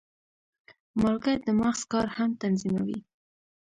[0.99, 2.99] مالګه د مغز کار هم تنظیموي.